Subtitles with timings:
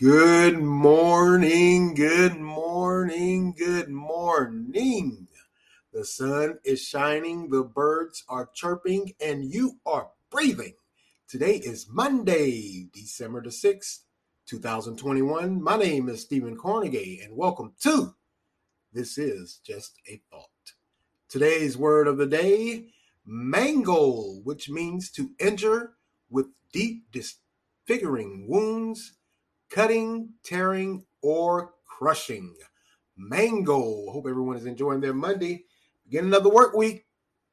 [0.00, 5.26] Good morning, good morning, good morning.
[5.92, 10.74] The sun is shining, the birds are chirping, and you are breathing.
[11.26, 14.02] Today is Monday, December the 6th,
[14.46, 15.60] 2021.
[15.60, 18.14] My name is Stephen Carnegie, and welcome to
[18.92, 20.74] This is Just a Thought.
[21.28, 22.90] Today's word of the day,
[23.26, 25.94] mangle, which means to injure
[26.30, 29.17] with deep disfiguring wounds
[29.70, 32.54] cutting, tearing, or crushing.
[33.16, 34.10] Mango.
[34.10, 35.64] Hope everyone is enjoying their Monday.
[36.04, 37.06] Begin another work week.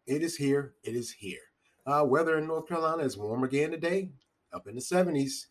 [0.06, 0.76] It is here.
[0.84, 1.40] It is here.
[1.86, 4.09] Uh, weather in North Carolina is warm again today,
[4.54, 5.46] up in the 70s,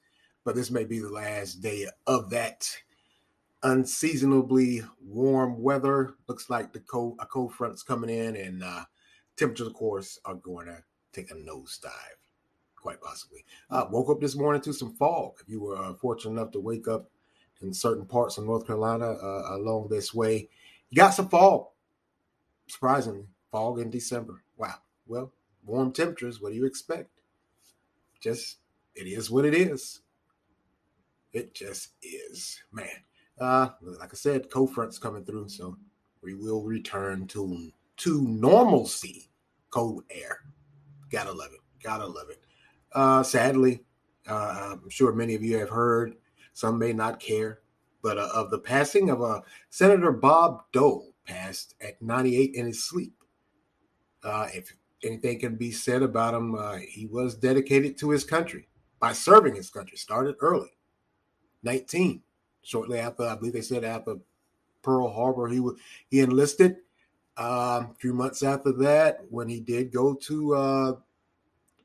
[0.45, 2.69] but this may be the last day of that
[3.62, 6.14] unseasonably warm weather.
[6.28, 8.84] Looks like the cold a cold front's coming in, and uh,
[9.36, 12.23] temperatures, of course, are going to take a nosedive
[12.84, 13.42] quite possibly.
[13.70, 15.32] Uh, woke up this morning to some fog.
[15.40, 17.08] If you were uh, fortunate enough to wake up
[17.62, 20.50] in certain parts of North Carolina uh, along this way,
[20.91, 21.68] you got some fog.
[22.66, 24.42] Surprisingly, fog in December.
[24.58, 24.74] Wow.
[25.06, 25.32] Well,
[25.64, 26.42] warm temperatures.
[26.42, 27.08] What do you expect?
[28.20, 28.58] Just
[28.94, 30.02] it is what it is.
[31.32, 32.86] It just is, man.
[33.41, 35.78] Uh, like I said, cold front's coming through, so
[36.22, 39.30] we will return to to normalcy.
[39.70, 40.41] Cold air.
[41.10, 41.60] Gotta love it.
[41.82, 42.44] Gotta love it.
[42.95, 43.84] Uh, sadly,
[44.28, 46.14] uh, I'm sure many of you have heard,
[46.53, 47.61] some may not care,
[48.03, 52.84] but uh, of the passing of uh, Senator Bob Dole, passed at 98 in his
[52.84, 53.15] sleep.
[54.22, 58.69] Uh, if anything can be said about him, uh, he was dedicated to his country
[59.00, 59.97] by serving his country.
[59.97, 60.70] Started early,
[61.62, 62.22] 19,
[62.62, 64.17] shortly after I believe they said after
[64.83, 65.78] Pearl Harbor, he was
[66.09, 66.77] he enlisted.
[67.37, 70.92] Um, a few months after that, when he did go to uh,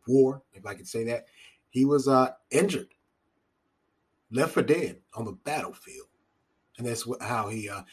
[0.10, 1.28] war, if I could say that.
[1.70, 2.90] He was uh, injured,
[4.32, 6.08] left for dead on the battlefield,
[6.78, 7.84] and that's how he uh,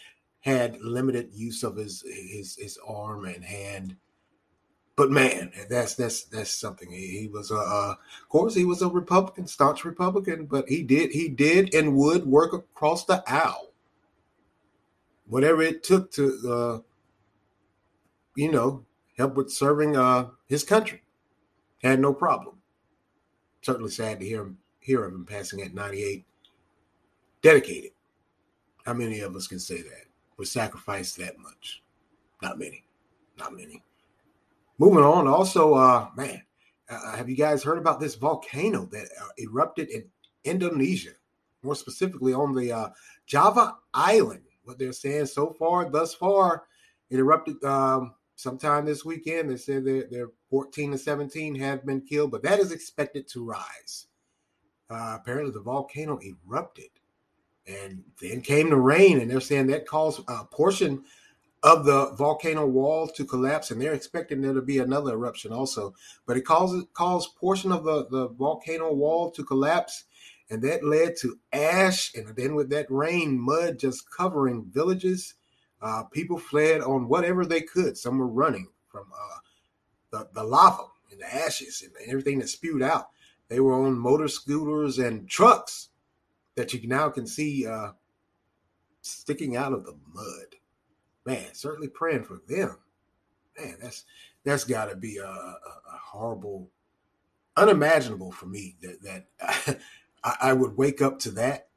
[0.40, 3.96] had limited use of his his his arm and hand.
[4.96, 6.90] But man, that's that's that's something.
[6.90, 10.82] He, he was a, uh, of course, he was a Republican, staunch Republican, but he
[10.82, 13.72] did he did and would work across the aisle,
[15.26, 16.78] whatever it took to, uh,
[18.36, 18.86] you know,
[19.18, 21.02] help with serving uh, his country.
[21.86, 22.56] Had no problem.
[23.62, 26.26] Certainly sad to hear him hear of him passing at 98.
[27.42, 27.92] Dedicated.
[28.84, 30.06] How many of us can say that?
[30.36, 31.84] Would sacrifice that much?
[32.42, 32.82] Not many.
[33.38, 33.84] Not many.
[34.78, 35.28] Moving on.
[35.28, 36.42] Also, uh, man,
[36.90, 40.04] uh, have you guys heard about this volcano that uh, erupted in
[40.42, 41.12] Indonesia?
[41.62, 42.88] More specifically, on the uh,
[43.26, 44.42] Java Island.
[44.64, 46.64] What they're saying so far, thus far,
[47.10, 49.50] it erupted um, sometime this weekend.
[49.50, 53.44] They said they're, they're 14 to 17 have been killed, but that is expected to
[53.44, 54.06] rise.
[54.88, 56.90] Uh, apparently, the volcano erupted,
[57.66, 61.02] and then came the rain, and they're saying that caused a portion
[61.64, 65.92] of the volcano wall to collapse, and they're expecting there to be another eruption also.
[66.24, 70.04] But it caused caused portion of the, the volcano wall to collapse,
[70.50, 75.34] and that led to ash, and then with that rain, mud just covering villages
[75.82, 77.96] uh, people fled on whatever they could.
[77.96, 79.38] Some were running from uh,
[80.10, 83.08] the, the lava and the ashes and everything that spewed out.
[83.48, 85.90] They were on motor scooters and trucks
[86.56, 87.92] that you now can see uh,
[89.02, 90.56] sticking out of the mud.
[91.24, 92.78] Man, certainly praying for them.
[93.58, 94.04] Man, that's
[94.44, 96.68] that's got to be a, a, a, horrible,
[97.56, 99.80] unimaginable for me that that
[100.24, 101.68] I, I would wake up to that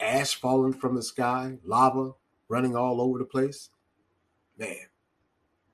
[0.00, 2.12] ash falling from the sky, lava
[2.48, 3.70] running all over the place.
[4.58, 4.76] Man,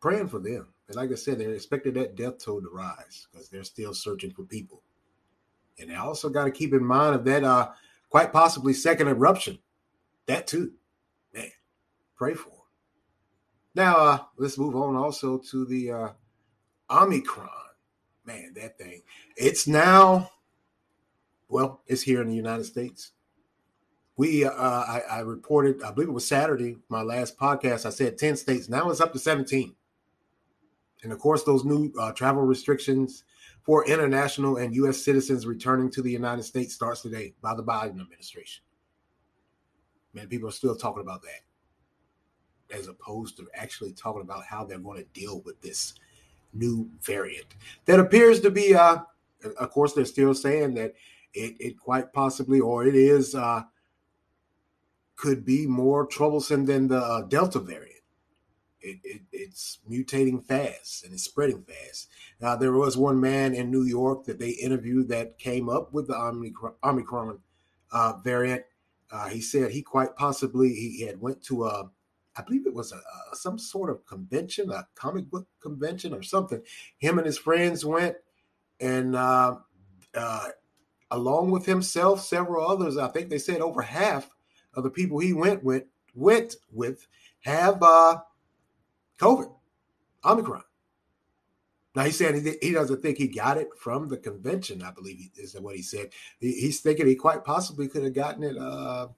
[0.00, 0.68] praying for them.
[0.88, 4.30] And like I said, they're expecting that death toll to rise because they're still searching
[4.32, 4.82] for people.
[5.78, 7.70] And they also got to keep in mind of that uh
[8.10, 9.58] quite possibly second eruption.
[10.26, 10.72] That too.
[11.32, 11.50] Man,
[12.16, 12.58] pray for them.
[13.74, 16.08] Now uh let's move on also to the uh
[16.90, 17.48] Omicron.
[18.26, 19.02] Man, that thing.
[19.36, 20.30] It's now
[21.48, 23.12] well, it's here in the United States
[24.16, 28.18] we uh, I, I, reported i believe it was saturday my last podcast i said
[28.18, 29.74] 10 states now it's up to 17
[31.02, 33.24] and of course those new uh, travel restrictions
[33.62, 38.00] for international and u.s citizens returning to the united states starts today by the biden
[38.00, 38.62] administration.
[40.12, 44.78] Man people are still talking about that as opposed to actually talking about how they're
[44.78, 45.94] going to deal with this
[46.52, 47.46] new variant
[47.84, 48.98] that appears to be uh
[49.58, 50.94] of course they're still saying that
[51.34, 53.62] it, it quite possibly or it is uh
[55.16, 57.90] could be more troublesome than the uh, Delta variant.
[58.80, 62.08] It, it, it's mutating fast and it's spreading fast.
[62.40, 66.08] Now, there was one man in New York that they interviewed that came up with
[66.08, 67.38] the Omicron, Omicron
[67.92, 68.64] uh, variant.
[69.10, 71.90] Uh, he said he quite possibly he had went to a,
[72.36, 76.22] I believe it was a, a, some sort of convention, a comic book convention or
[76.22, 76.60] something.
[76.98, 78.16] Him and his friends went,
[78.80, 79.56] and uh,
[80.14, 80.48] uh,
[81.10, 82.98] along with himself, several others.
[82.98, 84.33] I think they said over half
[84.76, 85.84] of the people he went with
[86.14, 87.06] went with
[87.40, 88.18] have uh,
[89.18, 89.52] COVID,
[90.24, 90.62] Omicron.
[91.94, 94.82] Now he said he, he doesn't think he got it from the convention.
[94.82, 96.10] I believe is what he said.
[96.40, 99.08] He, he's thinking he quite possibly could have gotten it uh,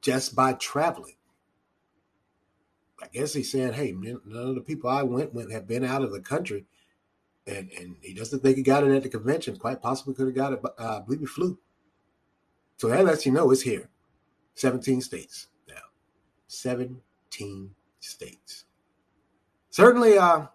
[0.00, 1.16] just by traveling.
[3.02, 6.02] I guess he's saying, "Hey, none of the people I went with have been out
[6.02, 6.66] of the country."
[7.46, 9.56] and and he doesn't think he got it at the convention.
[9.56, 11.58] Quite possibly could have got it, but uh, I believe he flew.
[12.76, 13.88] So that lets you know it's here.
[14.54, 15.74] 17 states now.
[16.48, 17.70] 17
[18.00, 18.64] states.
[19.70, 20.46] Certainly uh,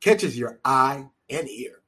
[0.00, 1.82] catches your eye and ear.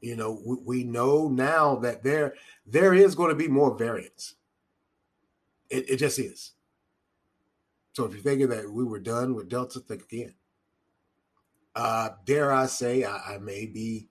[0.00, 2.34] You know, we, we know now that there
[2.66, 4.34] there is going to be more variants.
[5.70, 6.52] It, it just is.
[7.94, 10.34] So if you're thinking that we were done with Delta, think again
[11.78, 14.08] uh, dare I say, I, I, may be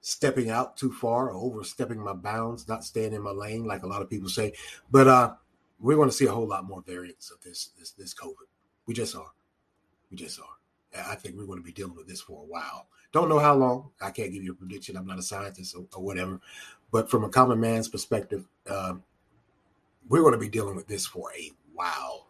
[0.00, 3.86] stepping out too far or overstepping my bounds, not staying in my lane, like a
[3.86, 4.52] lot of people say.
[4.90, 5.34] But uh,
[5.78, 8.48] we're going to see a whole lot more variants of this this this COVID.
[8.86, 9.32] We just are.
[10.10, 11.04] We just are.
[11.08, 12.86] I think we're going to be dealing with this for a while.
[13.12, 13.90] Don't know how long.
[14.00, 14.96] I can't give you a prediction.
[14.96, 16.40] I'm not a scientist or, or whatever.
[16.90, 19.02] But from a common man's perspective, um,
[20.08, 22.26] we're going to be dealing with this for a while.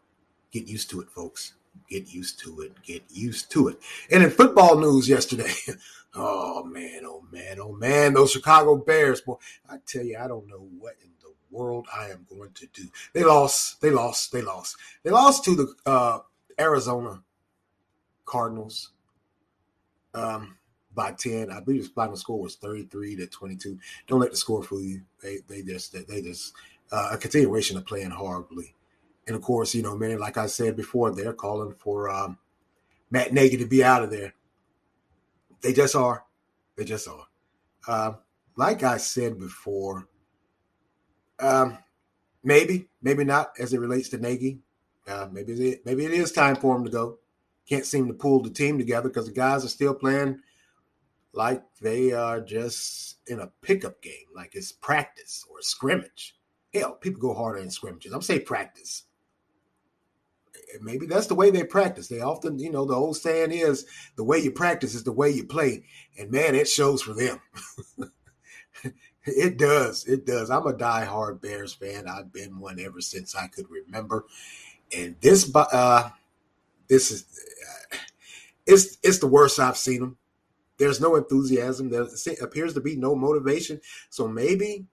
[0.50, 1.54] Get used to it, folks.
[1.88, 2.72] Get used to it.
[2.82, 3.80] Get used to it.
[4.10, 5.52] And in football news yesterday,
[6.14, 9.36] oh man, oh man, oh man, those Chicago Bears, boy,
[9.68, 12.84] I tell you, I don't know what in the world I am going to do.
[13.12, 14.76] They lost, they lost, they lost.
[15.02, 16.18] They lost to the uh,
[16.58, 17.22] Arizona
[18.24, 18.92] Cardinals
[20.14, 20.56] um,
[20.94, 21.50] by 10.
[21.50, 23.78] I believe the final score was 33 to 22.
[24.06, 25.02] Don't let the score fool you.
[25.22, 26.52] They they just they just
[26.92, 28.74] uh, a continuation of playing horribly.
[29.30, 32.36] And of course, you know, many, like I said before, they're calling for um,
[33.12, 34.34] Matt Nagy to be out of there.
[35.60, 36.24] They just are.
[36.74, 37.28] They just are.
[37.86, 38.14] Uh,
[38.56, 40.08] like I said before,
[41.38, 41.78] um,
[42.42, 44.58] maybe, maybe not as it relates to Nagy.
[45.06, 47.18] Uh, maybe it, maybe it is time for him to go.
[47.68, 50.40] Can't seem to pull the team together because the guys are still playing
[51.32, 56.36] like they are just in a pickup game, like it's practice or scrimmage.
[56.74, 58.12] Hell, people go harder in scrimmages.
[58.12, 59.04] I'm saying practice
[60.80, 62.08] maybe that's the way they practice.
[62.08, 63.86] They often, you know, the old saying is
[64.16, 65.84] the way you practice is the way you play.
[66.18, 67.40] And man, it shows for them.
[69.24, 70.06] it does.
[70.06, 70.50] It does.
[70.50, 72.08] I'm a die-hard Bears fan.
[72.08, 74.24] I've been one ever since I could remember.
[74.96, 76.10] And this, uh,
[76.88, 77.24] this is,
[77.92, 77.96] uh,
[78.66, 80.16] it's it's the worst I've seen them.
[80.78, 81.90] There's no enthusiasm.
[81.90, 82.06] There
[82.40, 83.80] appears to be no motivation.
[84.08, 84.86] So maybe,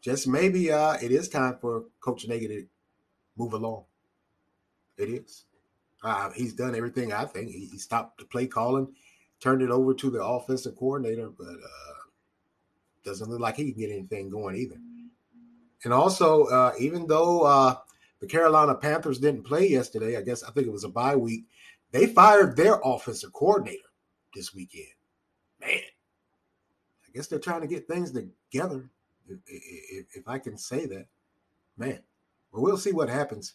[0.00, 2.66] just maybe, uh, it is time for Coach Nagy to
[3.36, 3.84] move along.
[4.98, 5.44] It is.
[6.02, 7.50] Uh, he's done everything I think.
[7.50, 8.94] He, he, stopped the play calling,
[9.40, 11.94] turned it over to the offensive coordinator, but uh,
[13.04, 14.76] doesn't look like he can get anything going either.
[15.84, 17.76] And also, uh, even though uh,
[18.20, 21.44] the Carolina Panthers didn't play yesterday, I guess I think it was a bye week,
[21.90, 23.88] they fired their offensive coordinator
[24.34, 24.88] this weekend.
[25.60, 28.90] Man, I guess they're trying to get things together,
[29.28, 31.06] if, if, if I can say that.
[31.76, 32.00] Man,
[32.52, 33.54] well, we'll see what happens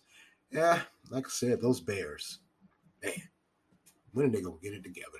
[0.52, 2.40] yeah, like I said, those Bears,
[3.04, 3.14] man,
[4.14, 5.20] when are they going to get it together?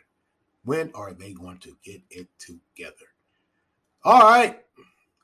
[0.64, 2.96] When are they going to get it together?
[4.04, 4.60] All right,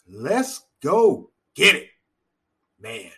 [0.07, 1.89] let's go get it,
[2.79, 3.11] man.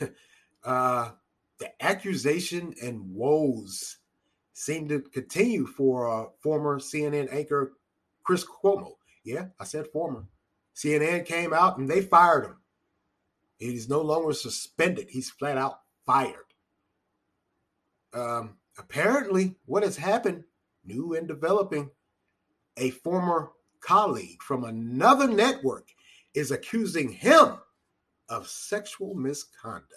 [0.64, 1.10] uh,
[1.58, 3.98] the accusation and woes
[4.52, 7.72] seem to continue for uh, former CNN anchor
[8.22, 8.92] Chris Cuomo.
[9.24, 10.24] Yeah, I said former.
[10.74, 12.56] CNN came out and they fired him.
[13.58, 15.08] He's no longer suspended.
[15.08, 16.46] He's flat out fired.
[18.14, 20.44] Um, apparently, what has happened,
[20.84, 21.90] new and developing,
[22.76, 25.88] a former colleague from another network
[26.34, 27.58] is accusing him
[28.28, 29.92] of sexual misconduct.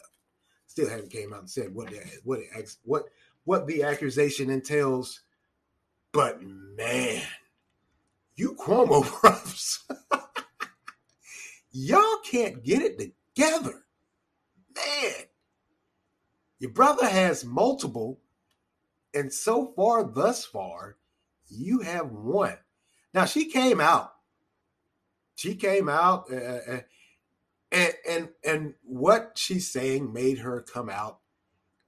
[0.68, 2.39] Still haven't came out and said what the, what
[2.84, 3.06] what
[3.46, 5.22] what the accusation entails,
[6.12, 7.24] but man,
[8.36, 9.86] you Cuomo profs,
[11.72, 13.84] y'all can't get it together,
[14.75, 15.28] man.
[16.60, 18.20] Your brother has multiple,
[19.13, 20.98] and so far, thus far,
[21.48, 22.58] you have one.
[23.13, 24.13] Now she came out.
[25.36, 26.80] She came out, uh, uh, uh,
[27.72, 31.20] and and and what she's saying made her come out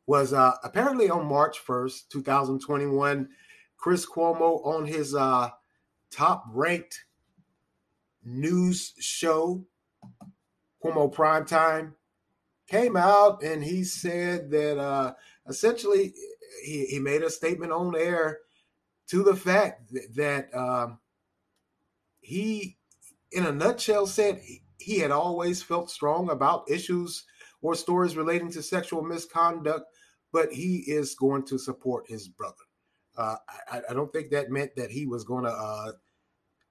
[0.07, 3.29] was uh, apparently on March first, two thousand twenty one.
[3.77, 5.49] Chris Cuomo on his uh,
[6.11, 7.03] top ranked
[8.23, 9.65] news show,
[10.83, 11.93] Cuomo Primetime,
[12.71, 15.13] came out and he said that uh,
[15.47, 16.13] essentially
[16.63, 18.39] he, he made a statement on air
[19.09, 20.97] to the fact that, that um,
[22.21, 22.77] he,
[23.33, 24.41] in a nutshell, said
[24.77, 27.25] he, had always felt strong about issues
[27.61, 29.85] or stories relating to sexual misconduct,
[30.31, 32.55] but he is going to support his brother.
[33.17, 33.35] Uh,
[33.69, 35.91] I, I, don't think that meant that he was going to uh,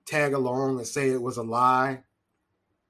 [0.07, 2.02] tag along and say it was a lie,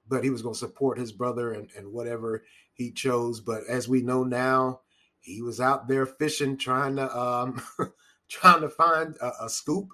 [0.09, 2.45] but he was going to support his brother and, and whatever
[2.80, 3.40] he chose.
[3.40, 4.80] But as we know now,
[5.20, 7.62] he was out there fishing, trying to um,
[8.30, 9.88] trying to find a, a scoop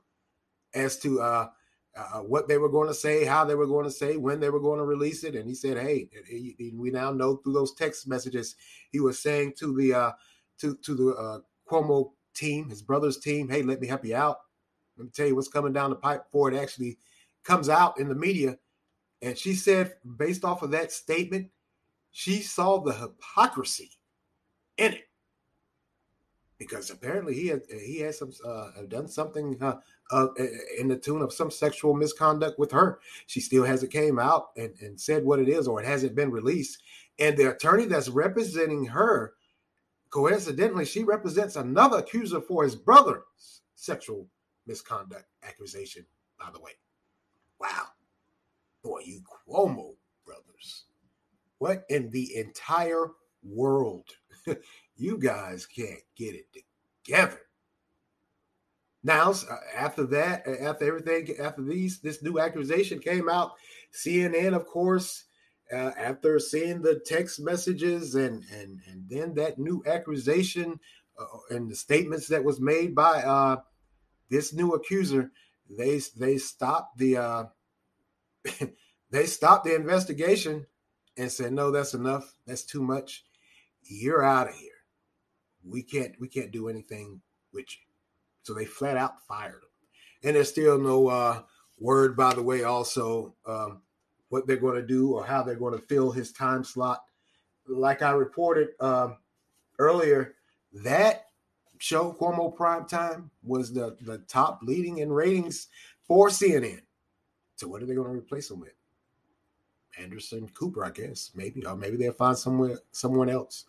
[0.73, 1.49] as to uh,
[1.97, 4.51] uh, what they were going to say, how they were going to say, when they
[4.51, 5.35] were going to release it.
[5.35, 6.09] And he said, "Hey,
[6.75, 8.55] we now know through those text messages
[8.93, 10.13] he was saying to the uh,
[10.61, 11.39] to to the uh,
[11.69, 14.39] Cuomo team, his brother's team, hey, let me help you out.
[14.97, 16.99] Let me tell you what's coming down the pipe before it actually
[17.43, 18.59] comes out in the media."
[19.23, 21.49] And she said, based off of that statement,
[22.17, 23.91] she saw the hypocrisy
[24.79, 25.07] in it
[26.57, 29.75] because apparently he had he has some uh, done something uh,
[30.11, 30.29] uh,
[30.79, 33.01] in the tune of some sexual misconduct with her.
[33.27, 36.31] She still hasn't came out and, and said what it is, or it hasn't been
[36.31, 36.83] released.
[37.19, 39.35] And the attorney that's representing her,
[40.09, 44.27] coincidentally, she represents another accuser for his brother's sexual
[44.67, 46.07] misconduct accusation.
[46.41, 46.73] By the way,
[47.61, 47.89] wow,
[48.83, 50.85] boy, you Cuomo brothers,
[51.59, 54.09] what in the entire world?
[54.97, 56.47] you guys can't get it
[57.05, 57.41] together.
[59.03, 63.53] Now, uh, after that, uh, after everything, after these, this new accusation came out,
[63.93, 65.27] CNN, of course,
[65.73, 70.79] uh, after seeing the text messages and and and then that new accusation
[71.19, 73.57] uh, and the statements that was made by uh,
[74.29, 75.31] this new accuser,
[75.71, 77.45] they they stopped the uh,
[79.11, 80.67] they stopped the investigation
[81.17, 82.35] and said, "No, that's enough.
[82.47, 83.25] That's too much.
[83.83, 84.71] You're out of here."
[85.69, 87.21] we can't we can't do anything
[87.53, 87.85] with you.
[88.43, 89.71] So they flat out fired him.
[90.25, 91.43] And there's still no uh,
[91.79, 93.83] word, by the way, also um,
[94.29, 97.05] what they're going to do or how they're going to fill his time slot.
[97.69, 99.17] Like I reported um,
[99.79, 100.35] earlier,
[100.73, 101.27] that
[101.79, 105.69] show Cuomo Prime Time was the the top leading in ratings
[106.07, 106.83] for CNN.
[107.57, 108.73] So what are they going to replace him with?
[109.99, 113.67] Anderson Cooper, I guess, maybe, or maybe they'll find somewhere someone else.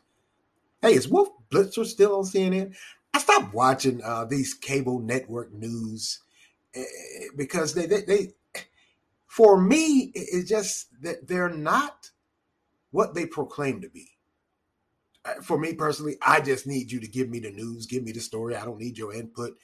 [0.82, 2.76] Hey, is Wolf Blitzer still on CNN?
[3.14, 6.20] I stopped watching uh, these cable network news
[6.78, 6.82] uh,
[7.36, 8.34] because they, they, they,
[9.26, 12.12] for me, it's just that they're not
[12.92, 14.18] what they proclaim to be.
[15.26, 18.12] Uh, for me personally, I just need you to give me the news, give me
[18.12, 18.56] the story.
[18.56, 19.58] I don't need your input.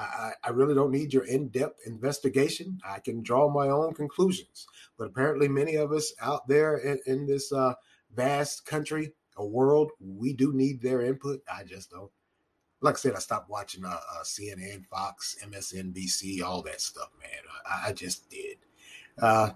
[0.00, 2.80] I, I really don't need your in depth investigation.
[2.88, 4.66] I can draw my own conclusions.
[4.98, 7.74] But apparently, many of us out there in, in this uh,
[8.14, 11.42] vast country a world we do need their input.
[11.52, 12.10] I just don't.
[12.82, 17.40] Like I said, I stopped watching uh, uh, CNN, Fox, MSNBC, all that stuff, man.
[17.66, 18.56] I, I just did.
[19.20, 19.50] Uh,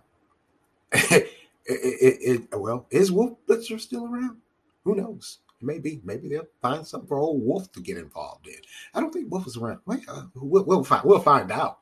[0.93, 1.31] it,
[1.67, 4.39] it, it, well, is Wolf Blitzer still around?
[4.85, 5.39] Who knows?
[5.65, 8.57] Maybe, maybe they'll find something for old Wolf to get involved in.
[8.95, 9.81] I don't think Wolf is around.
[9.89, 11.05] Uh, we'll, we'll, find.
[11.05, 11.79] We'll find out.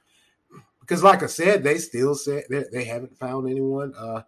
[0.80, 4.22] Because, like I said, they still said they, they haven't found anyone uh,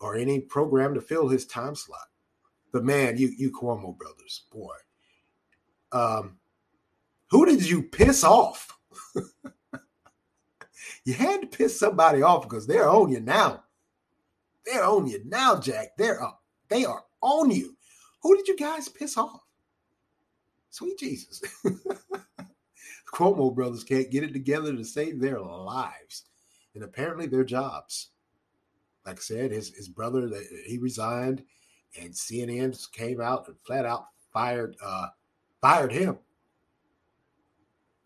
[0.00, 2.08] or any program to fill his time slot.
[2.72, 4.74] But man, you you Cuomo brothers, boy.
[5.92, 6.38] Um,
[7.30, 8.78] who did you piss off?
[11.04, 13.64] you had to piss somebody off because they're on you now.
[14.64, 15.96] They're on you now, Jack.
[15.96, 16.42] They're up.
[16.68, 17.76] They are on you.
[18.22, 19.40] Who did you guys piss off?
[20.70, 21.42] Sweet Jesus.
[23.12, 26.24] Cuomo brothers can't get it together to save their lives
[26.74, 28.10] and apparently their jobs.
[29.04, 30.30] Like I said, his, his brother,
[30.66, 31.44] he resigned
[32.00, 35.08] and CNN came out and flat out fired uh,
[35.60, 36.18] fired him.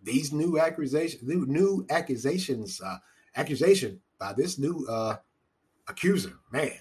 [0.02, 2.98] These new accusations, new, new accusations, uh,
[3.36, 5.16] accusation by this new uh,
[5.88, 6.78] accuser, man.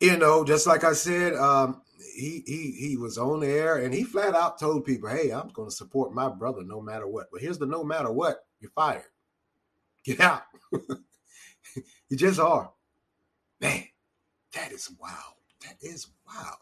[0.00, 1.82] You know, just like I said, um,
[2.14, 5.48] he he he was on the air and he flat out told people, "Hey, I'm
[5.48, 8.70] going to support my brother no matter what." But here's the no matter what: you're
[8.70, 9.02] fired.
[10.04, 10.42] Get out.
[10.72, 12.72] you just are,
[13.60, 13.84] man.
[14.54, 15.34] That is wild.
[15.64, 16.58] That is wild.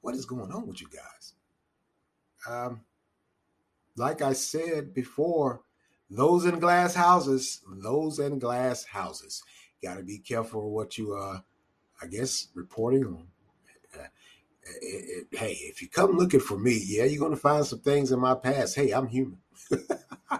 [0.00, 1.34] What is going on with you guys?
[2.48, 2.80] Um,
[3.96, 5.62] like I said before,
[6.10, 9.42] those in glass houses, those in glass houses,
[9.82, 11.40] got to be careful what you uh,
[12.00, 13.26] I guess reporting on.
[13.94, 14.06] Uh,
[14.82, 18.12] it, it, hey, if you come looking for me, yeah, you're gonna find some things
[18.12, 18.76] in my past.
[18.76, 19.38] Hey, I'm human.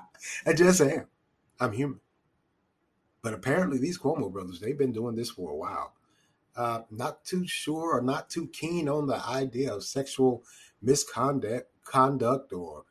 [0.46, 1.06] I just am.
[1.60, 2.00] I'm human.
[3.22, 5.94] but apparently these Cuomo brothers, they've been doing this for a while.
[6.56, 10.42] Uh, not too sure or not too keen on the idea of sexual
[10.82, 12.84] misconduct conduct or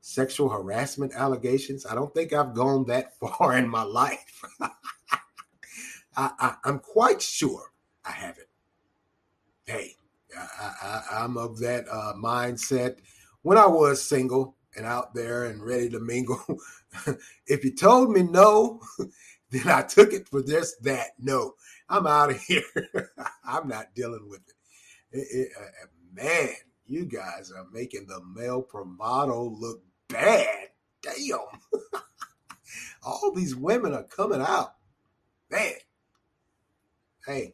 [0.00, 1.86] sexual harassment allegations.
[1.86, 4.42] I don't think I've gone that far in my life.
[6.16, 7.72] I, am quite sure
[8.04, 8.48] I haven't.
[9.66, 9.96] Hey,
[10.36, 12.96] I, am of that uh, mindset.
[13.42, 16.42] When I was single and out there and ready to mingle,
[17.46, 18.80] if you told me no,
[19.50, 21.10] then I took it for just that.
[21.18, 21.54] No,
[21.88, 22.62] I'm out of here.
[23.44, 24.40] I'm not dealing with
[25.12, 25.18] it.
[25.18, 26.48] it, it uh, man,
[26.86, 30.68] you guys are making the male bravado look bad.
[31.02, 31.38] Damn.
[33.02, 34.74] All these women are coming out.
[35.50, 35.72] Man.
[37.26, 37.52] Hey,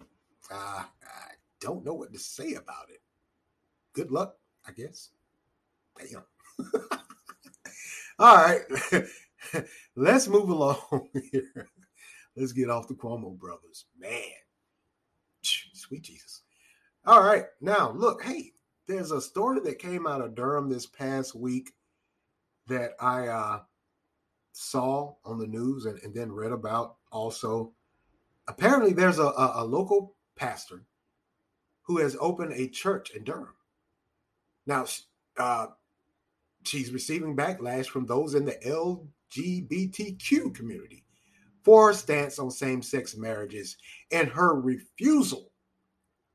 [0.51, 3.01] uh, I don't know what to say about it.
[3.93, 5.11] Good luck, I guess.
[5.99, 6.23] Damn.
[8.19, 8.61] All right.
[9.97, 11.69] Let's move along here.
[12.37, 13.87] Let's get off the Cuomo brothers.
[13.99, 14.13] Man.
[15.43, 16.43] Sweet Jesus.
[17.07, 17.45] All right.
[17.61, 18.53] Now, look, hey,
[18.87, 21.73] there's a story that came out of Durham this past week
[22.69, 23.61] that I uh,
[24.53, 27.73] saw on the news and, and, then read about also.
[28.47, 30.83] Apparently, there's a, a, a local pastor
[31.83, 33.55] who has opened a church in Durham.
[34.67, 34.87] Now,
[35.37, 35.67] uh,
[36.65, 38.57] she's receiving backlash from those in the
[39.37, 41.05] LGBTQ community
[41.63, 43.77] for her stance on same sex marriages
[44.13, 45.53] and her refusal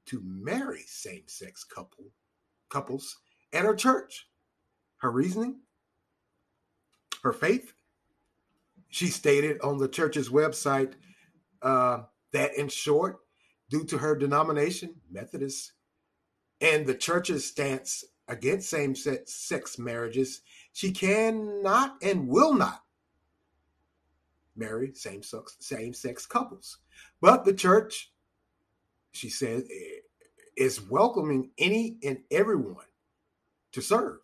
[0.06, 2.06] to marry same sex couple
[2.70, 3.18] couples
[3.54, 4.28] at her church.
[4.98, 5.60] Her reasoning,
[7.24, 7.74] her faith.
[8.90, 10.94] She stated on the church's website
[11.62, 13.25] uh, that, in short,
[13.76, 15.74] due to her denomination, Methodist,
[16.62, 20.42] and the church's stance against same sex marriages,
[20.72, 22.84] she cannot and will not
[24.56, 26.78] marry same sex same sex couples.
[27.20, 28.14] But the church,
[29.12, 29.64] she said,
[30.56, 32.86] is welcoming any and everyone
[33.74, 34.20] to serve.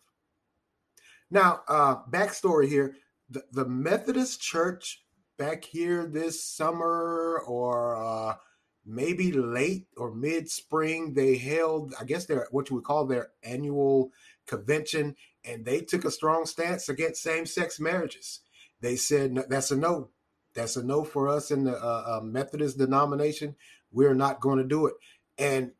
[1.30, 2.96] Now, uh, backstory here
[3.28, 5.04] the, the Methodist Church
[5.36, 8.36] back here this summer or uh,
[8.84, 13.30] maybe late or mid spring, they held, I guess, their what you would call their
[13.42, 14.10] annual
[14.46, 18.40] convention, and they took a strong stance against same sex marriages.
[18.80, 20.10] They said that's a no.
[20.54, 23.56] That's a no for us in the uh, uh, Methodist denomination.
[23.90, 24.94] We're not going to do it.
[25.38, 25.72] And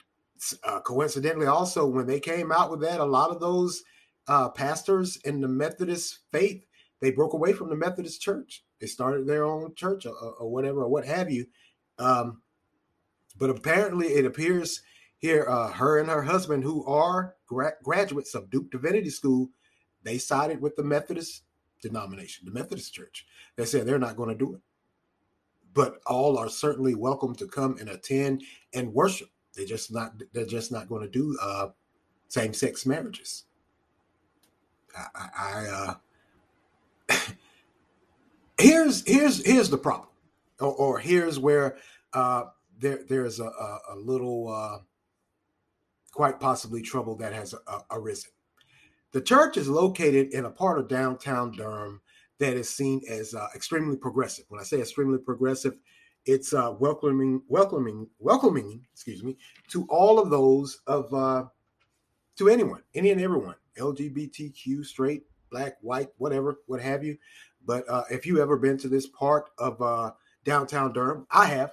[0.65, 3.83] uh, coincidentally, also when they came out with that, a lot of those
[4.29, 6.65] uh, pastors in the Methodist faith
[7.03, 8.65] they broke away from the Methodist Church.
[8.81, 11.47] They started their own church or, or whatever or what have you.
[11.99, 12.43] Um,
[13.43, 14.83] but apparently, it appears
[15.19, 19.51] here, uh, her and her husband, who are gra- graduates of Duke Divinity School,
[20.05, 21.43] they sided with the Methodist
[21.83, 23.27] denomination, the Methodist Church.
[23.57, 24.61] They said they're not going to do it.
[25.75, 29.31] But all are certainly welcome to come and attend and worship.
[29.57, 30.13] They're just not.
[30.33, 31.71] They're just not going to do uh,
[32.29, 33.47] same-sex marriages.
[34.97, 35.97] I, I
[37.09, 37.17] uh,
[38.57, 40.11] here's here's here's the problem,
[40.61, 41.77] or, or here's where
[42.13, 42.45] uh,
[42.83, 44.79] there there's a, a, a little, uh,
[46.13, 48.31] quite possibly trouble that has uh, arisen.
[49.13, 52.01] The church is located in a part of downtown Durham
[52.39, 54.45] that is seen as uh, extremely progressive.
[54.49, 55.79] When I say extremely progressive,
[56.25, 59.37] it's uh, welcoming, welcoming, welcoming, excuse me,
[59.69, 61.45] to all of those of uh,
[62.37, 67.17] to anyone, any and everyone, LGBTQ, straight, black, white, whatever, what have you.
[67.65, 70.13] But uh, if you ever been to this part of uh,
[70.45, 71.73] downtown Durham, I have.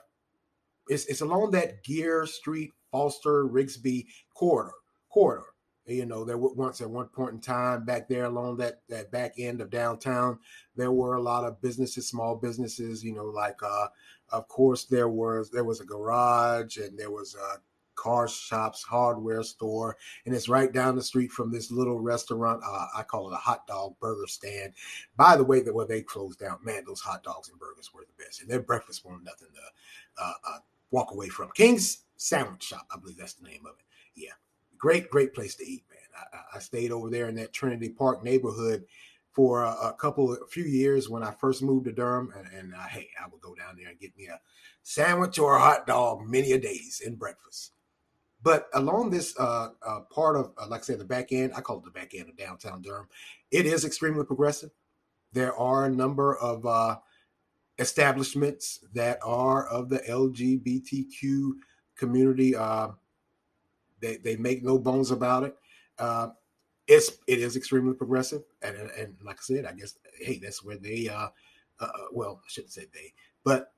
[0.89, 4.73] It's, it's along that Geer Street, Foster, Rigsbee corridor.
[5.09, 5.45] Corridor.
[5.85, 9.11] You know, there were once at one point in time back there along that that
[9.11, 10.37] back end of downtown,
[10.75, 13.03] there were a lot of businesses, small businesses.
[13.03, 13.87] You know, like uh,
[14.31, 17.57] of course there was there was a garage and there was a
[17.95, 22.61] car shops, hardware store, and it's right down the street from this little restaurant.
[22.65, 24.73] Uh, I call it a hot dog burger stand.
[25.17, 28.05] By the way, that when they closed down, man, those hot dogs and burgers were
[28.05, 30.59] the best, and their breakfast was nothing to uh, uh,
[30.91, 31.49] walk away from.
[31.53, 33.85] King's Sandwich Shop, I believe that's the name of it.
[34.15, 34.33] Yeah,
[34.77, 35.99] great, great place to eat, man.
[36.33, 38.85] I, I stayed over there in that Trinity Park neighborhood
[39.31, 42.73] for a, a couple, a few years when I first moved to Durham, and, and
[42.73, 44.39] uh, hey, I would go down there and get me a
[44.83, 47.73] sandwich or a hot dog many a days in breakfast.
[48.41, 51.61] But along this uh, uh, part of, uh, like I said, the back end, I
[51.61, 53.07] call it the back end of downtown Durham,
[53.51, 54.71] it is extremely progressive.
[55.33, 56.97] There are a number of uh,
[57.79, 61.51] establishments that are of the LGBTQ
[61.95, 62.55] community.
[62.55, 62.89] Uh,
[64.01, 65.55] they, they make no bones about it.
[65.97, 66.29] Uh,
[66.87, 70.63] it's it is extremely progressive, and, and, and like I said, I guess hey, that's
[70.63, 71.27] where they uh,
[71.79, 73.13] uh well, I shouldn't say they,
[73.43, 73.73] but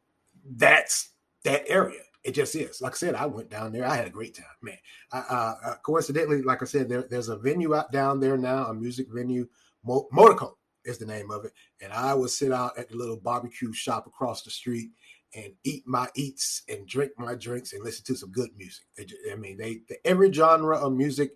[0.56, 1.10] that's
[1.44, 2.00] that area.
[2.24, 2.82] It just is.
[2.82, 3.86] Like I said, I went down there.
[3.86, 4.78] I had a great time, man.
[5.12, 8.74] Uh, uh, coincidentally, like I said, there, there's a venue out down there now, a
[8.74, 9.48] music venue.
[9.84, 10.54] Mo- Motorco
[10.86, 11.54] is the name of it.
[11.82, 14.90] And I would sit out at the little barbecue shop across the street
[15.34, 18.86] and eat my eats and drink my drinks and listen to some good music.
[19.32, 21.32] I mean, they, they, every genre of music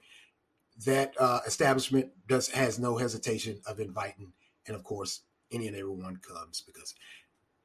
[0.86, 4.34] that uh, establishment does has no hesitation of inviting,
[4.68, 6.96] and of course, any and everyone comes because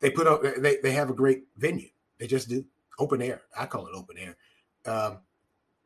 [0.00, 1.88] they put up they they have a great venue.
[2.18, 2.64] They just do
[2.98, 3.42] open air.
[3.58, 4.36] I call it open air.
[4.86, 5.18] Um,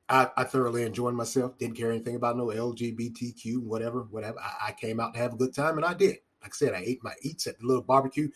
[0.09, 1.57] I, I, thoroughly enjoyed myself.
[1.57, 4.39] Didn't care anything about no LGBTQ, whatever, whatever.
[4.39, 6.19] I, I, came out to have a good time, and I did.
[6.43, 8.29] Like I said, I ate my eats at the little barbecue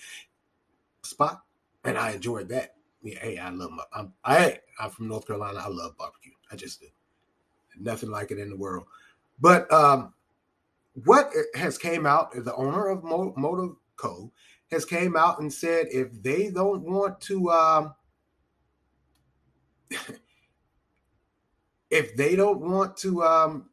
[1.02, 1.42] spot,
[1.84, 2.74] and I enjoyed that.
[3.02, 3.84] Yeah, hey, I love my.
[3.92, 5.60] I'm I I'm from North Carolina.
[5.62, 6.32] I love barbecue.
[6.50, 6.86] I just do.
[7.78, 8.86] Nothing like it in the world.
[9.38, 10.14] But um,
[11.04, 12.32] what has came out?
[12.32, 14.32] The owner of Motor Co
[14.70, 17.94] has came out and said if they don't want to um,
[21.90, 23.70] if they don't want to um,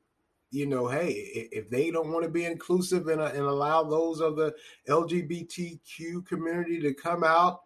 [0.51, 1.09] you know hey
[1.51, 4.53] if they don't want to be inclusive and, uh, and allow those of the
[4.89, 7.61] lgbtq community to come out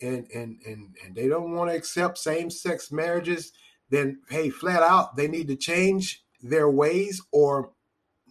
[0.00, 3.52] and and and, and they don't want to accept same-sex marriages
[3.90, 7.70] then hey flat out they need to change their ways or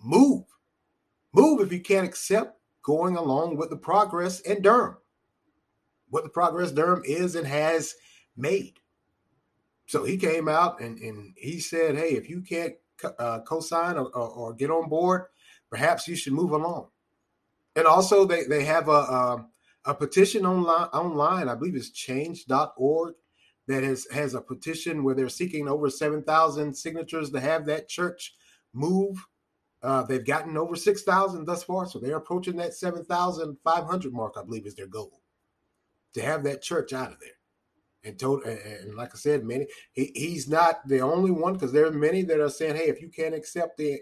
[0.03, 0.43] move
[1.33, 4.97] move if you can't accept going along with the progress in Durham,
[6.09, 7.95] what the progress Durham is and has
[8.37, 8.79] made.
[9.93, 12.73] So he came out and, and he said, hey, if you can't
[13.19, 15.25] uh, co-sign or, or, or, get on board,
[15.69, 16.87] perhaps you should move along.
[17.75, 19.49] And also they, they have a, a, um,
[19.85, 23.13] a petition online, online, I believe it's change.org,
[23.67, 28.33] that has, has a petition where they're seeking over 7,000 signatures to have that church
[28.73, 29.23] move
[29.83, 34.65] uh, they've gotten over 6,000 thus far, so they're approaching that 7,500 mark, I believe,
[34.65, 35.21] is their goal
[36.15, 37.42] to have that church out of there.
[38.05, 41.85] And told, and, like I said, many he, he's not the only one because there
[41.85, 44.01] are many that are saying, "Hey, if you can't accept the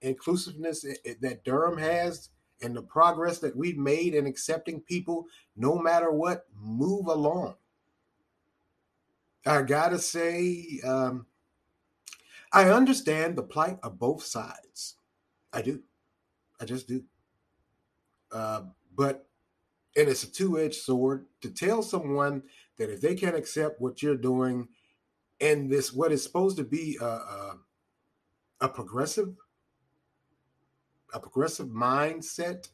[0.00, 0.84] inclusiveness
[1.20, 2.30] that Durham has
[2.60, 7.54] and the progress that we've made in accepting people, no matter what, move along."
[9.46, 11.26] I gotta say, um,
[12.52, 14.96] I understand the plight of both sides.
[15.52, 15.82] I do.
[16.60, 17.04] I just do.
[18.32, 18.62] Uh,
[18.96, 19.28] but
[19.96, 22.42] and it's a two-edged sword to tell someone
[22.78, 24.68] that if they can't accept what you're doing
[25.40, 27.58] and this what is supposed to be a, a,
[28.60, 29.34] a progressive
[31.14, 32.68] a progressive mindset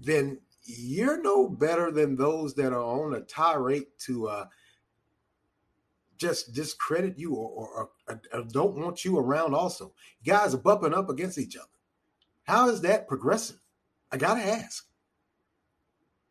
[0.00, 4.44] then you're no better than those that are on a tirade to uh,
[6.16, 9.92] just discredit you or, or, or, or don't want you around also.
[10.24, 11.66] guys are bumping up against each other.
[12.44, 13.58] How is that progressive?
[14.10, 14.86] I got to ask.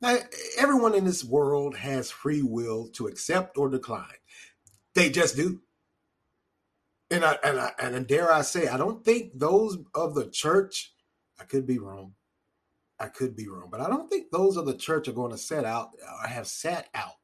[0.02, 0.18] Now,
[0.58, 4.06] everyone in this world has free will to accept or decline.
[4.96, 5.62] They just do.
[7.12, 10.94] And I, and I, and dare I say, I don't think those of the church,
[11.40, 12.14] I could be wrong.
[13.00, 15.38] I could be wrong, but I don't think those of the church are going to
[15.38, 15.90] set out
[16.24, 17.16] or have sat out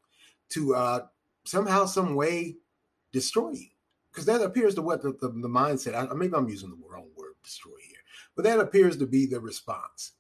[0.50, 1.00] to uh,
[1.46, 2.58] somehow, some way
[3.12, 3.68] destroy you.
[4.12, 7.10] Because that appears to what the, the, the mindset, I, maybe I'm using the wrong
[7.16, 7.98] word, destroy here,
[8.36, 10.14] but that appears to be the response.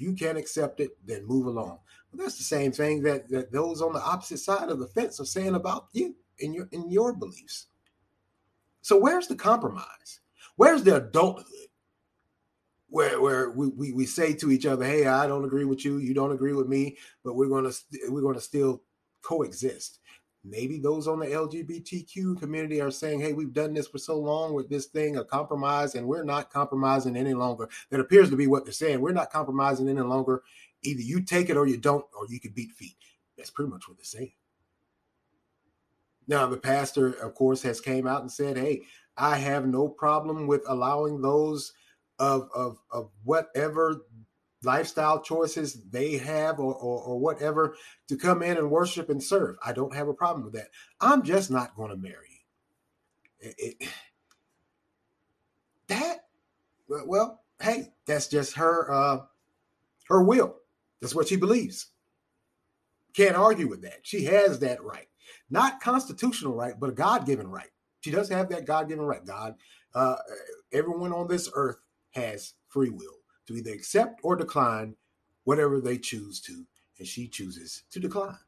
[0.00, 1.78] You can't accept it, then move along.
[2.12, 5.24] That's the same thing that, that those on the opposite side of the fence are
[5.24, 7.66] saying about you and your in your beliefs.
[8.82, 10.20] So where's the compromise?
[10.56, 11.46] Where's the adulthood?
[12.88, 15.98] Where, where we, we, we say to each other, hey, I don't agree with you,
[15.98, 17.70] you don't agree with me, but we're gonna
[18.08, 18.82] we're gonna still
[19.22, 19.99] coexist
[20.44, 24.54] maybe those on the LGBTQ community are saying, hey, we've done this for so long
[24.54, 27.68] with this thing, a compromise, and we're not compromising any longer.
[27.90, 29.00] That appears to be what they're saying.
[29.00, 30.42] We're not compromising any longer.
[30.82, 32.96] Either you take it or you don't, or you can beat feet.
[33.36, 34.32] That's pretty much what they're saying.
[36.26, 38.82] Now, the pastor, of course, has came out and said, hey,
[39.16, 41.72] I have no problem with allowing those
[42.18, 44.06] of, of, of whatever
[44.62, 47.76] lifestyle choices they have or, or, or, whatever
[48.08, 49.56] to come in and worship and serve.
[49.64, 50.68] I don't have a problem with that.
[51.00, 52.44] I'm just not going to marry.
[53.40, 53.88] It, it,
[55.88, 56.26] that,
[56.88, 59.20] well, hey, that's just her uh,
[60.08, 60.56] her will.
[61.00, 61.86] That's what she believes.
[63.14, 64.00] Can't argue with that.
[64.02, 65.08] She has that right,
[65.50, 67.70] not constitutional right, but a God given right.
[68.00, 69.24] She does have that God given right.
[69.24, 69.54] God,
[69.94, 70.16] uh,
[70.72, 71.78] everyone on this earth
[72.12, 73.19] has free will
[73.50, 74.94] to either accept or decline
[75.42, 76.64] whatever they choose to,
[76.98, 78.38] and she chooses to decline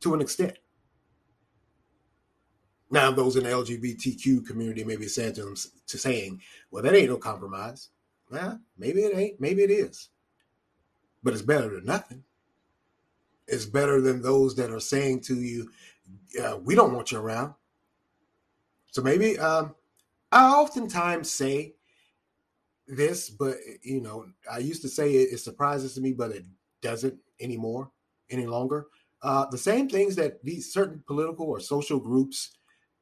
[0.00, 0.56] to an extent.
[2.92, 6.94] Now, those in the LGBTQ community may be saying to them to saying, "Well, that
[6.94, 7.90] ain't no compromise."
[8.30, 9.40] Well, maybe it ain't.
[9.40, 10.10] Maybe it is,
[11.22, 12.24] but it's better than nothing.
[13.48, 15.70] It's better than those that are saying to you,
[16.62, 17.54] "We don't want you around."
[18.92, 19.74] So maybe um,
[20.30, 21.74] I oftentimes say
[22.96, 26.44] this, but you know, I used to say it, it surprises me, but it
[26.82, 27.90] doesn't anymore,
[28.30, 28.86] any longer.
[29.22, 32.56] Uh, the same things that these certain political or social groups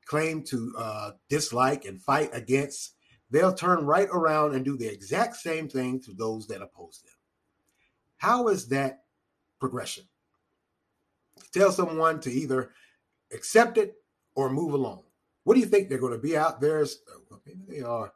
[0.07, 2.95] claim to uh, dislike and fight against,
[3.31, 7.15] they'll turn right around and do the exact same thing to those that oppose them.
[8.17, 9.05] How is that
[9.61, 10.05] progression?
[11.53, 12.73] Tell someone to either
[13.33, 13.95] accept it
[14.35, 15.05] or move along.
[15.45, 16.85] What do you think they're going to be out there?
[17.31, 18.13] Well, maybe they are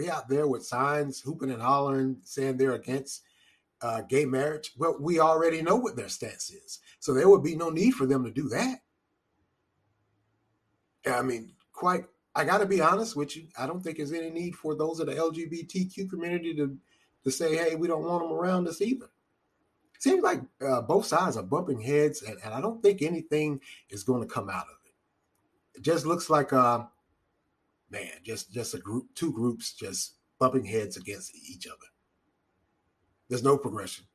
[0.00, 3.22] be out there with signs, hooping and hollering, saying they're against
[3.82, 4.72] uh, gay marriage.
[4.76, 8.06] Well, we already know what their stance is, so there would be no need for
[8.06, 8.78] them to do that.
[11.06, 12.04] I mean, quite.
[12.34, 13.48] I got to be honest with you.
[13.58, 16.76] I don't think there's any need for those of the LGBTQ community to
[17.24, 19.10] to say, "Hey, we don't want them around us either."
[19.98, 23.60] Seems like uh, both sides are bumping heads, and, and I don't think anything
[23.90, 25.78] is going to come out of it.
[25.78, 26.84] It just looks like uh,
[27.90, 31.86] man, just just a group, two groups just bumping heads against each other.
[33.28, 34.06] There's no progression.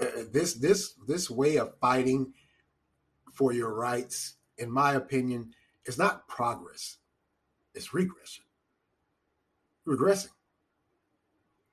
[0.00, 2.32] Uh, uh, this this this way of fighting
[3.32, 5.52] for your rights, in my opinion,
[5.86, 6.98] is not progress.
[7.74, 8.44] It's regression.
[9.86, 10.30] Regressing.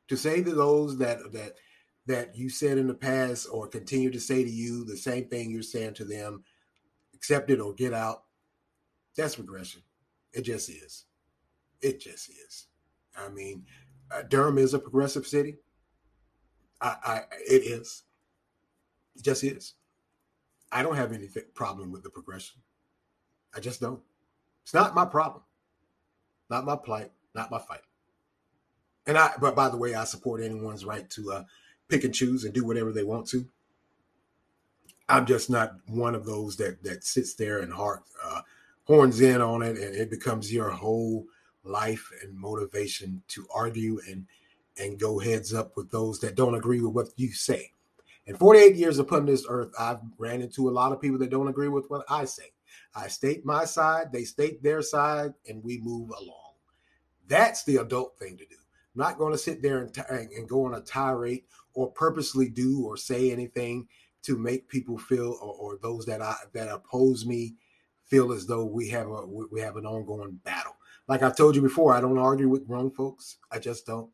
[0.10, 1.56] To say to those that that
[2.08, 5.52] that you said in the past or continue to say to you the same thing
[5.52, 6.44] you're saying to them,
[7.14, 8.24] accept it or get out,
[9.16, 9.84] that's regression.
[10.34, 11.06] It just is.
[11.82, 12.68] It just is.
[13.18, 13.66] I mean,
[14.12, 15.58] uh, Durham is a progressive city.
[16.80, 17.18] I, I,
[17.48, 18.04] it is.
[19.16, 19.74] It just is.
[20.72, 22.62] I don't have any problem with the progression.
[23.56, 24.02] I just don't.
[24.64, 25.44] It's not my problem.
[26.50, 27.12] Not my plight.
[27.36, 27.82] Not my fight.
[29.08, 31.44] And I, but by the way, I support anyone's right to uh,
[31.90, 33.46] pick and choose and do whatever they want to.
[35.10, 38.42] I'm just not one of those that that sits there and heart uh,
[38.86, 41.26] horns in on it and it becomes your whole
[41.64, 44.26] life and motivation to argue and
[44.78, 47.72] and go heads up with those that don't agree with what you say.
[48.26, 51.50] In 48 years upon this earth, I've ran into a lot of people that don't
[51.50, 52.52] agree with what I say.
[52.96, 56.54] I state my side, they state their side, and we move along.
[57.28, 58.56] That's the adult thing to do.
[58.96, 62.50] I'm not going to sit there and, t- and go on a tirade or purposely
[62.50, 63.88] do or say anything
[64.24, 67.56] to make people feel or, or those that I that oppose me
[68.12, 70.76] feel as though we have a we have an ongoing battle.
[71.08, 73.38] Like I've told you before, I don't argue with grown folks.
[73.52, 74.10] I just don't.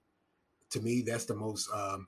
[0.70, 2.08] To me, that's the most um,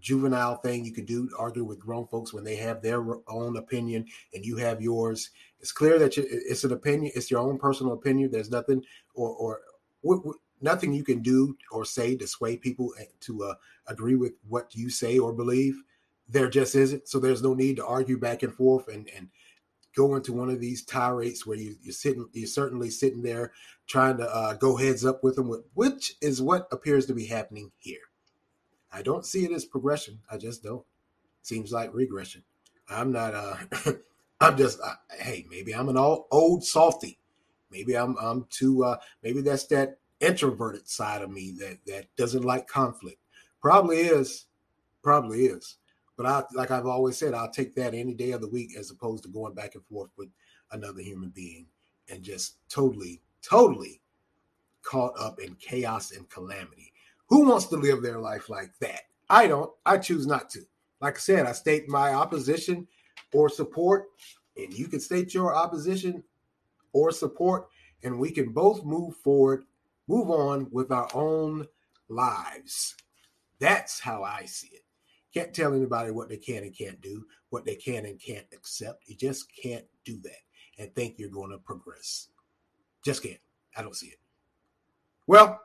[0.00, 1.28] juvenile thing you could do.
[1.36, 5.30] Argue with grown folks when they have their own opinion and you have yours.
[5.60, 7.12] It's clear that you, it's an opinion.
[7.16, 8.30] It's your own personal opinion.
[8.30, 8.82] There's nothing
[9.14, 9.60] or or
[10.04, 13.54] w- w- nothing you can do or say to sway people eh, to uh,
[13.88, 15.82] agree with what you say or believe.
[16.28, 17.08] There just isn't.
[17.08, 19.28] So there's no need to argue back and forth and and
[19.94, 23.52] go into one of these tirades where you, you're sitting, you're certainly sitting there
[23.86, 27.70] trying to uh, go heads up with them, which is what appears to be happening
[27.78, 27.98] here.
[28.92, 30.20] I don't see it as progression.
[30.30, 30.84] I just don't.
[31.42, 32.42] Seems like regression.
[32.88, 33.34] I'm not.
[33.34, 33.56] Uh,
[34.40, 34.80] I'm just.
[34.80, 37.18] Uh, hey, maybe I'm an old, old softy.
[37.70, 38.16] Maybe I'm.
[38.18, 38.84] I'm too.
[38.84, 43.18] Uh, maybe that's that introverted side of me that that doesn't like conflict.
[43.60, 44.46] Probably is.
[45.02, 45.76] Probably is.
[46.16, 48.90] But I, like I've always said, I'll take that any day of the week as
[48.90, 50.28] opposed to going back and forth with
[50.70, 51.66] another human being
[52.08, 54.00] and just totally, totally
[54.82, 56.92] caught up in chaos and calamity.
[57.28, 59.02] Who wants to live their life like that?
[59.28, 59.70] I don't.
[59.86, 60.60] I choose not to.
[61.00, 62.86] Like I said, I state my opposition
[63.32, 64.04] or support,
[64.56, 66.22] and you can state your opposition
[66.92, 67.66] or support,
[68.02, 69.64] and we can both move forward,
[70.06, 71.66] move on with our own
[72.08, 72.94] lives.
[73.58, 74.83] That's how I see it.
[75.34, 79.02] Can't tell anybody what they can and can't do, what they can and can't accept.
[79.06, 80.38] You just can't do that
[80.78, 82.28] and think you're going to progress.
[83.04, 83.40] Just can't.
[83.76, 84.18] I don't see it.
[85.26, 85.60] Well,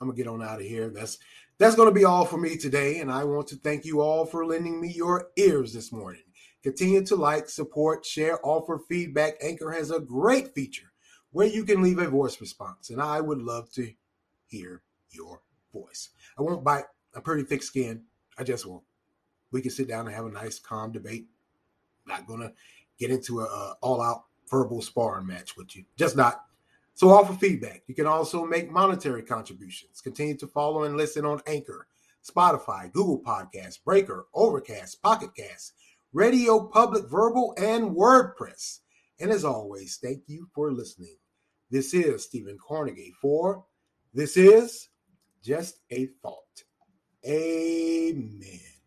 [0.00, 0.88] I'm gonna get on out of here.
[0.88, 1.18] That's
[1.58, 4.46] that's gonna be all for me today, and I want to thank you all for
[4.46, 6.22] lending me your ears this morning.
[6.62, 9.34] Continue to like, support, share, offer feedback.
[9.42, 10.92] Anchor has a great feature
[11.30, 13.92] where you can leave a voice response, and I would love to
[14.46, 16.10] hear your voice.
[16.38, 16.84] I won't bite.
[17.14, 18.02] I'm pretty thick skinned.
[18.38, 18.84] I just won't.
[19.50, 21.26] We can sit down and have a nice, calm debate.
[22.06, 22.52] Not gonna
[22.98, 25.84] get into a, a all-out verbal sparring match with you.
[25.96, 26.44] Just not.
[26.94, 27.82] So offer feedback.
[27.86, 30.00] You can also make monetary contributions.
[30.00, 31.86] Continue to follow and listen on Anchor,
[32.28, 35.74] Spotify, Google Podcasts, Breaker, Overcast, Pocket Cast,
[36.12, 38.80] Radio Public Verbal, and WordPress.
[39.20, 41.16] And as always, thank you for listening.
[41.70, 43.64] This is Stephen Carnegie for
[44.14, 44.88] This is
[45.42, 46.47] Just a Thought.
[47.26, 48.77] Amen.